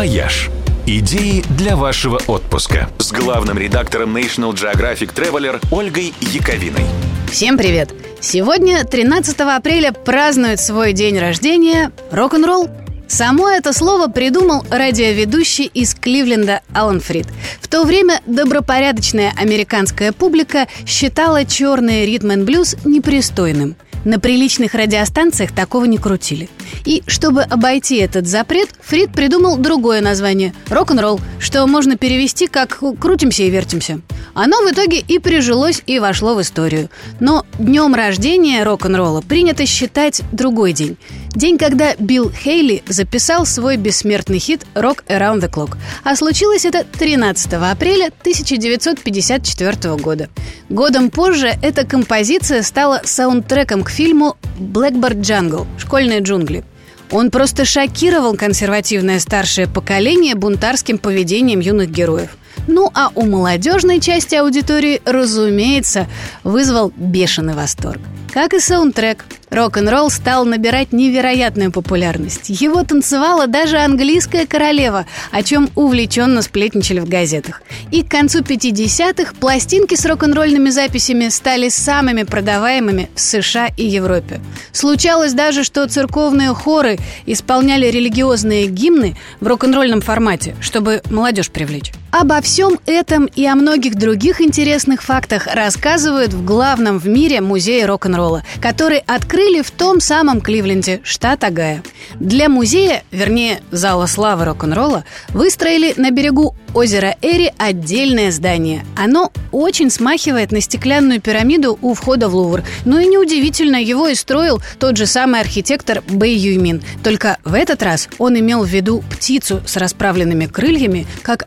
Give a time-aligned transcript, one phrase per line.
[0.00, 0.48] «Вояж».
[0.86, 6.86] Идеи для вашего отпуска с главным редактором National Geographic Traveler Ольгой Яковиной.
[7.30, 7.92] Всем привет!
[8.18, 12.70] Сегодня, 13 апреля, празднует свой день рождения рок-н-ролл.
[13.08, 17.26] Само это слово придумал радиоведущий из Кливленда Алан Фрид.
[17.60, 25.52] В то время добропорядочная американская публика считала черный ритм и блюз непристойным– на приличных радиостанциях
[25.52, 26.48] такого не крутили.
[26.84, 33.42] И чтобы обойти этот запрет, Фрид придумал другое название– рок-н-ролл, что можно перевести как «крутимся
[33.42, 34.00] и вертимся».
[34.32, 36.88] Оно в итоге и прижилось, и вошло в историю.
[37.18, 40.96] Но днем рождения рок-н-ролла принято считать другой день.
[41.34, 45.76] День, когда Билл Хейли записал свой бессмертный хит «Rock Around the Clock».
[46.02, 50.28] А случилось это 13 апреля 1954 года.
[50.68, 56.64] Годом позже эта композиция стала саундтреком к фильму «Blackbird Jungle»– «Школьные джунгли».
[57.12, 62.30] Он просто шокировал консервативное старшее поколение бунтарским поведением юных героев.
[62.66, 66.08] Ну а у молодежной части аудитории, разумеется,
[66.44, 68.00] вызвал бешеный восторг.
[68.32, 72.48] Как и саундтрек, рок-н-ролл стал набирать невероятную популярность.
[72.48, 77.62] Его танцевала даже английская королева, о чем увлеченно сплетничали в газетах.
[77.90, 84.40] И к концу 50-х пластинки с рок-н-ролльными записями стали самыми продаваемыми в США и Европе.
[84.72, 91.92] Случалось даже, что церковные хоры исполняли религиозные гимны в рок-н-ролльном формате, чтобы молодежь привлечь.
[92.10, 97.86] Обо всем этом и о многих других интересных фактах рассказывают в главном в мире музее
[97.86, 101.82] рок-н-ролла, который открыли в том самом Кливленде, штат Огайо.
[102.18, 108.84] Для музея, вернее, зала славы рок-н-ролла, выстроили на берегу озера Эри отдельное здание.
[108.96, 112.62] Оно очень смахивает на стеклянную пирамиду у входа в Лувр.
[112.84, 116.82] Ну и неудивительно, его и строил тот же самый архитектор Бэй Юймин.
[117.02, 121.46] Только в этот раз он имел в виду птицу с расправленными крыльями, как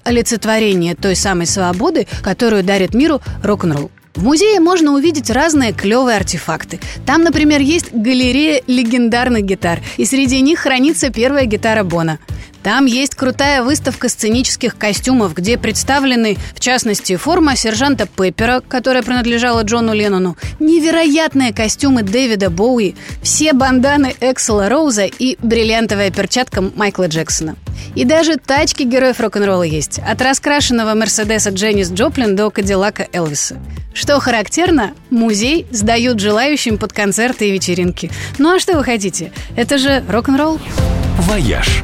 [0.54, 3.92] олицетворение той самой свободы, которую дарит миру рок-н-ролл.
[4.16, 6.80] В музее можно увидеть разные клевые артефакты.
[7.06, 12.20] Там, например, есть галерея легендарных гитар, и среди них хранится первая гитара Бона.
[12.64, 19.64] Там есть крутая выставка сценических костюмов, где представлены, в частности, форма сержанта Пеппера, которая принадлежала
[19.64, 27.58] Джону Леннону, невероятные костюмы Дэвида Боуи, все банданы Эксела Роуза и бриллиантовая перчатка Майкла Джексона.
[27.96, 30.00] И даже тачки героев рок-н-ролла есть.
[30.00, 33.58] От раскрашенного Мерседеса Дженнис Джоплин до Кадиллака Элвиса.
[33.94, 38.10] Что характерно, музей сдают желающим под концерты и вечеринки.
[38.40, 39.32] Ну а что вы хотите?
[39.56, 40.60] Это же рок-н-ролл.
[41.20, 41.84] «Вояж»